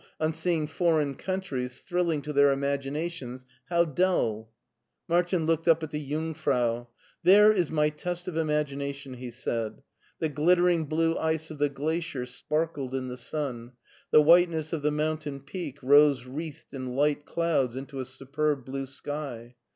[0.19, 4.47] 'on seeing foreign countries, thrilling to their imaginations,' Hew duH!'"
[5.07, 6.87] Martin looked up at the Jungf rau."
[7.23, 9.83] There is my test of imagination," he said.
[10.17, 13.73] The glittering blue ice of the glacier sparkled in the sun;
[14.09, 18.87] the whiteness of the mountain peak rose wreathed in light clouds into a superb blue
[18.87, 19.53] sky.